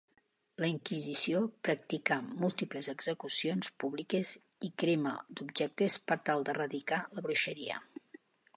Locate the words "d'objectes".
5.37-5.99